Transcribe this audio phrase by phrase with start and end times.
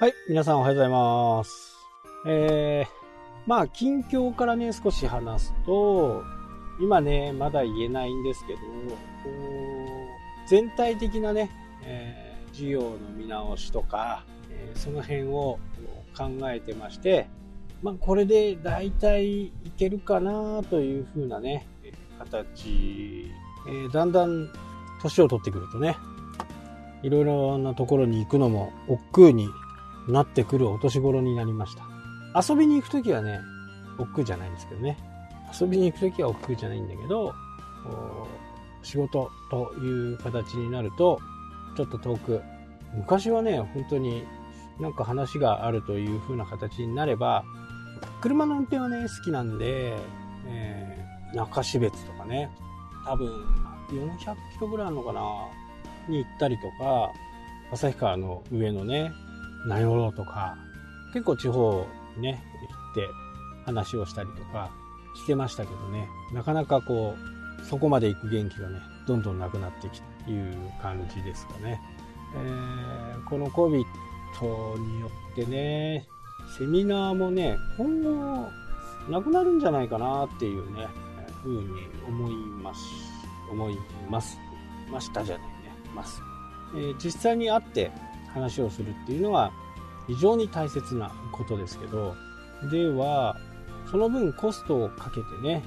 [0.00, 1.76] はい、皆さんおはようございます。
[2.24, 2.88] えー、
[3.48, 6.22] まあ、近況からね、少し話すと、
[6.80, 8.60] 今ね、まだ言えないんですけど、
[10.46, 11.50] 全体的なね、
[11.82, 15.58] えー、事業の見直しとか、えーその辺を
[16.16, 17.28] 考えてまして、
[17.82, 21.66] まあ、これで大体いけるかなという風なね、
[22.20, 23.32] 形、
[23.66, 24.48] えーだんだん
[25.02, 25.96] 年を取ってくるとね、
[27.02, 29.48] いろいろなところに行くのも億劫に
[30.08, 31.84] なってくるお年頃になりました。
[32.40, 33.40] 遊びに行くときはね、
[33.98, 34.98] 億劫じゃないんですけどね。
[35.58, 37.34] 遊びに行くときは億劫じゃないんだけど、
[38.82, 41.18] 仕事という形になると、
[41.76, 42.42] ちょっと遠く。
[42.94, 44.24] 昔はね、本当に
[44.80, 47.44] なんか話があるという風な形になれば、
[48.20, 49.96] 車の運転はね、好きなんで、
[50.46, 52.50] えー中標津とかね、
[53.04, 53.28] 多分
[53.90, 55.20] 400キロぐらいあるのかな、
[56.08, 57.12] に行ったりとか、
[57.72, 59.12] 旭川の上のね、
[59.66, 60.56] 名寄ろうとか、
[61.12, 63.08] 結構地方にね、行って
[63.66, 64.70] 話をしたりとか
[65.14, 67.16] してましたけどね、なかなかこ
[67.62, 71.80] う、そこまで行く元気がね、どんどんなくなってきたという感じですかね。
[72.34, 73.84] えーこの COVID
[74.78, 76.06] によってね、
[76.56, 78.48] セミナーもね、今後、
[79.10, 80.86] なくなるんじゃないかなっていうね、
[81.42, 81.68] ふうに
[82.06, 82.80] 思います。
[83.50, 83.78] 思い
[84.08, 84.38] ます。
[84.90, 85.52] ましたじゃないね、
[85.94, 86.22] ます。
[86.74, 87.90] えー実際に会って
[88.38, 89.52] 話をするっていうのは
[90.06, 92.14] 非常に大切なことですけど、
[92.70, 93.36] では、
[93.90, 95.62] その分コストをかけてね、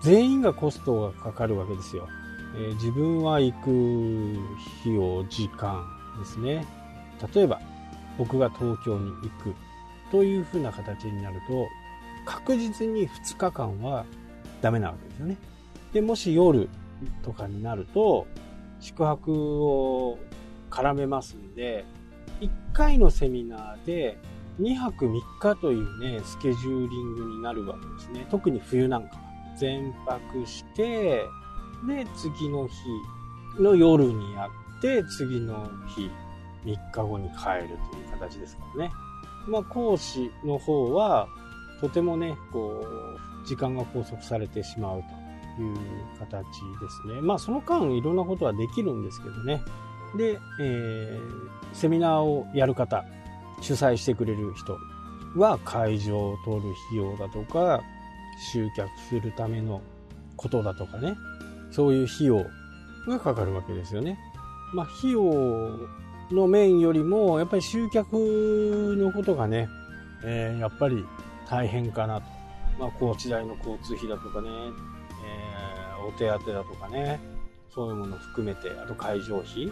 [0.00, 2.08] 全員がコストがかかるわけですよ。
[2.56, 4.38] えー自分は行く
[4.82, 5.84] 費用、時間
[6.18, 6.66] ですね。
[7.34, 7.60] 例えば、
[8.16, 9.54] 僕が東京に行く
[10.10, 11.68] というふうな形になると、
[12.24, 14.04] 確実に2日間は
[14.60, 15.36] ダメなわけですよね。
[15.92, 16.68] で、もし夜
[17.22, 18.26] とかになると、
[18.80, 20.18] 宿泊を
[20.70, 21.84] 絡めますんで、
[22.80, 24.18] 回のセミナーで
[24.58, 28.26] 2泊3日というね、スケジューリングになるわけですね。
[28.30, 29.22] 特に冬なんかは。
[29.58, 31.26] 全泊して、
[31.86, 34.48] で、次の日の夜にや
[34.78, 36.10] って、次の日、
[36.64, 38.92] 3日後に帰るという形ですからね。
[39.46, 41.28] まあ、講師の方は、
[41.82, 45.02] とてもね、こう、時間が拘束されてしまう
[45.56, 45.76] という
[46.18, 46.44] 形
[46.80, 47.20] ですね。
[47.20, 49.60] まあ、その間、いろんなことはできるんですけどね。
[50.16, 53.04] で、えーセミナーをやる方、
[53.60, 54.76] 主催してくれる人
[55.36, 57.80] は会場を取る費用だとか、
[58.52, 59.80] 集客するための
[60.36, 61.14] ことだとかね、
[61.70, 62.44] そういう費用
[63.06, 64.18] がかかるわけですよね。
[64.74, 65.22] まあ、費用
[66.32, 69.68] の面よりも、やっぱり集客のことがね、
[70.24, 71.04] えーやっぱり
[71.48, 72.26] 大変かなと。
[72.78, 74.48] まあ、コーチ代の交通費だとかね、
[75.24, 77.20] えーお手当だとかね、
[77.72, 79.70] そういうものを含めて、あと会場費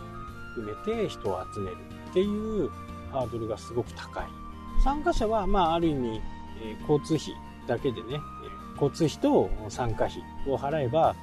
[0.59, 1.77] 含めて人を集める
[2.11, 2.71] っていう
[3.13, 4.27] ハードルがすごく高い。
[4.83, 6.21] 参加者は、まあ、ある意味、
[6.63, 7.35] えー交通費
[7.67, 8.21] だけでね、
[8.81, 11.15] 交通費と参加費を払えば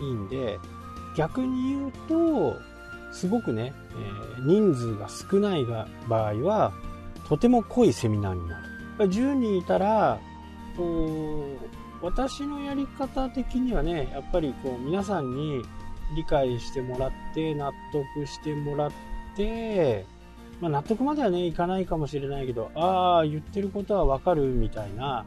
[0.00, 0.58] いいんで、
[1.16, 2.56] 逆に言うと、
[3.12, 3.72] すごくね、
[4.36, 6.72] えー人数が少ないが場合は、
[7.28, 8.64] とても濃いセミナーになる。
[8.98, 10.18] 10人いたら、
[10.76, 11.56] こ
[12.02, 15.62] う、私のやり方的にはね、やっぱりこう、皆さんに
[16.14, 18.92] 理解してもらって、納得してもらっ
[19.36, 20.06] て、
[20.60, 25.24] まあ、納得まではね、いかないかもしれないけど、ああ、言ってることはわかるみたいな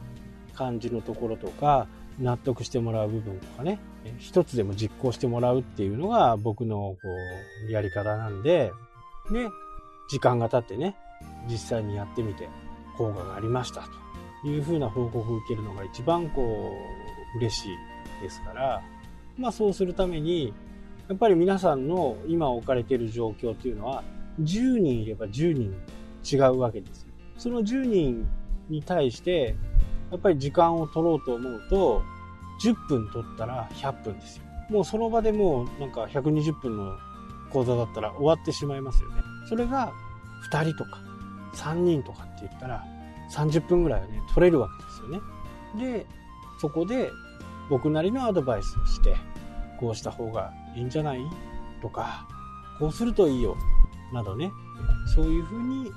[0.54, 1.86] 感じのところとか、
[2.18, 3.78] 納得してもらう部分とかね、
[4.18, 6.98] 一つでも実行してもらうっていうのが僕のこ
[7.68, 8.72] う、やり方なんで、
[9.30, 9.48] ね、
[10.10, 10.96] 時間が経ってね、
[11.48, 12.48] 実際にやってみて、
[12.98, 14.02] 効果がありましたと。
[14.44, 16.72] いうふうな報告を受けるのが一番こ
[17.34, 18.82] う、嬉しいですから、
[19.38, 20.52] まあそうするために、
[21.12, 24.02] やっぱり皆さんの今置かれている状況というのは、
[24.40, 25.74] 10人いれば10人
[26.24, 27.08] 違うわけですよ。
[27.36, 28.26] その10人
[28.70, 29.54] に対して、
[30.10, 32.02] やっぱり時間を取ろうと思うと、
[32.64, 34.44] 10分取ったら100分ですよ。
[34.70, 36.96] もうその場でもうなんか120分の
[37.50, 39.16] 講座だったら終わってしまいますよね。
[39.50, 39.92] それが
[40.50, 40.98] 2人とか
[41.56, 42.82] 3人とかって言ったら
[43.30, 45.20] 30分ぐらいはね、取れるわけですよね。
[45.78, 46.06] で、
[46.58, 47.10] そこで
[47.68, 49.14] 僕なりのアドバイスをして、
[49.78, 51.20] こうした方がいいんじゃない？
[51.80, 52.26] とか、
[52.78, 53.56] こうするといいよ、
[54.12, 54.50] などね、
[55.14, 55.90] そういうふうに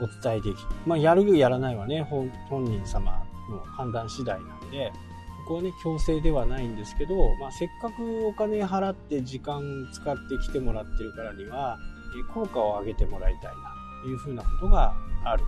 [0.00, 0.56] お伝えできる。
[0.86, 4.92] まあ、やるよやらないはね、本本人様の判断次第なんで、
[5.46, 9.62] ここはね、強制ではないんですけど、まあ、せっかくお金払って時間
[9.92, 11.78] 使ってきてもらってるからには、
[12.32, 14.94] 効果を上げてもらいたいな、というふうなことが
[15.24, 15.44] ある。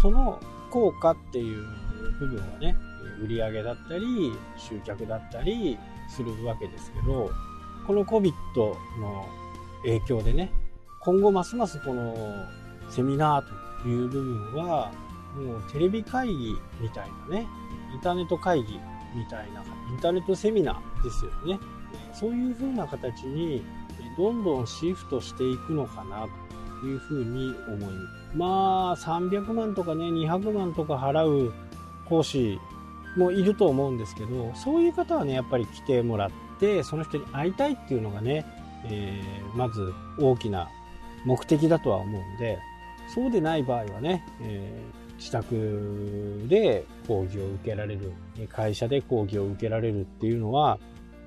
[0.00, 0.38] その
[0.70, 1.66] 効果っていう
[2.20, 2.76] 部分はね、
[3.22, 5.76] 売り上げだったり、集客だったり
[6.08, 7.30] するわけですけど、
[7.90, 8.32] この COVID
[9.00, 9.28] の
[9.82, 10.52] 影響でね、
[11.00, 12.14] 今後ますますこの
[12.88, 14.92] セミナーという部分は、
[15.34, 17.48] もうテレビ会議みたいなね、
[17.92, 18.78] インターネット会議
[19.12, 21.58] みたいな、インターネットセミナーですよね。
[22.14, 23.64] そういう風な形に
[24.16, 26.28] どんどんシフトしていくのかな
[26.80, 27.92] というふうに思い
[28.36, 29.04] ます。
[29.04, 31.52] まあ、300万とかね、200万とか払う
[32.08, 32.60] 講師
[33.16, 36.49] もいると思うんですけど、そういう方はね、やっぱり来てもらって、
[36.84, 38.44] その人に会いたいっていうのがね、
[38.84, 40.68] えー、まず大きな
[41.24, 42.58] 目的だとは思うんで、
[43.14, 48.12] そうでない場合はね、えー、自宅で講義を受けられる、
[48.48, 50.78] 会社で講義を受けられるっていうのは、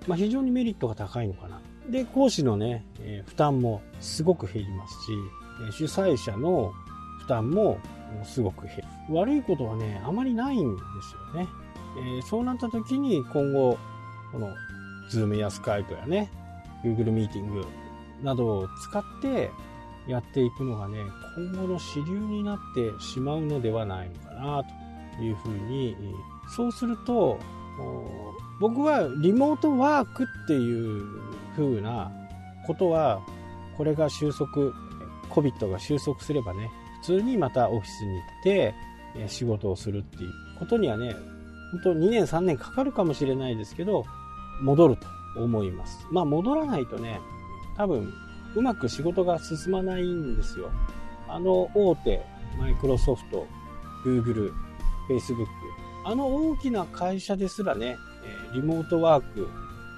[0.07, 1.62] まあ、非常にメリットが高いのかな。
[1.89, 5.12] で、講師のね、えー、負担もすごく減りますし、
[5.71, 6.74] 主催者の
[7.19, 7.77] 負担も
[8.24, 8.83] すごく減る。
[9.09, 11.47] 悪いことはね、あまりないんですよね。
[11.97, 13.77] えー、そうなった時に今後、
[14.31, 14.50] この
[15.11, 16.29] Zoom や Skype やね、
[16.83, 17.65] Google ミーティング
[18.21, 19.51] などを使って
[20.07, 21.00] やっていくのがね、
[21.35, 24.63] 今後の主流になってしまうのではないのかな
[25.17, 25.95] というふうに、
[26.55, 27.39] そうすると、
[28.59, 31.03] 僕はリモートワークっていう
[31.56, 32.11] 風な
[32.67, 33.21] ことは、
[33.77, 34.47] これが収束、
[35.29, 36.69] COVID が収束すればね、
[37.01, 38.75] 普通にまたオフィスに行って
[39.27, 41.15] 仕事をするっていうことにはね、
[41.71, 44.06] 本当2年3年かかるかもしれないですけど、
[44.61, 45.07] 戻ると
[45.41, 46.05] 思います。
[46.11, 47.19] まあ戻らないとね、
[47.75, 48.13] 多分
[48.55, 50.69] うまく仕事が進まないんですよ。
[51.27, 52.25] あの大手、
[52.57, 53.47] マイクロソフト、
[54.03, 54.53] グーグル、
[55.07, 55.51] フェイスブック、
[56.05, 57.97] あの大きな会社ですらね、
[58.53, 59.23] リモートワー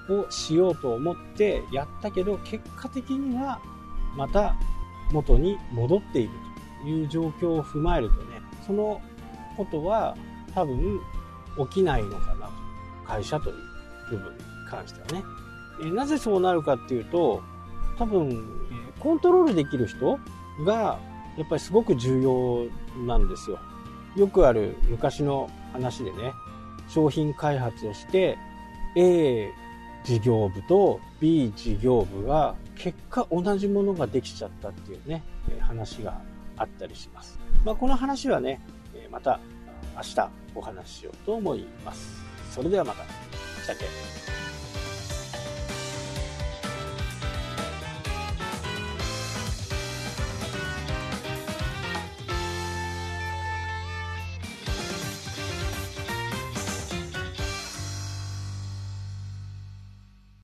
[0.06, 3.60] クをしようと思ってやったけど、結果的には
[4.16, 4.56] また
[5.12, 6.30] 元に戻っている
[6.82, 9.00] という状況を踏まえるとね、その
[9.56, 10.16] ことは
[10.54, 11.00] 多分
[11.68, 12.52] 起きないのかなと。
[13.06, 13.56] 会社という
[14.10, 14.38] 部分に
[14.68, 15.24] 関してはね。
[15.82, 17.42] えなぜそうなるかっていうと、
[17.98, 18.44] 多分、
[19.00, 20.18] コントロールできる人
[20.64, 20.98] が
[21.36, 22.66] やっぱりすごく重要
[23.06, 23.58] なんですよ。
[24.16, 26.32] よくある昔の話でね、
[26.88, 28.38] 商品開発をして
[28.96, 29.50] A
[30.04, 35.22] 事業部と B 事業部が結果同じものができちゃったっていうね、
[35.60, 36.20] 話が
[36.56, 37.38] あったりします。
[37.64, 38.60] まあ、この話はね、
[39.10, 39.40] また
[39.96, 42.24] 明日お話ししようと思います。
[42.50, 43.25] それではまた。
[43.66, 44.35] したっけ？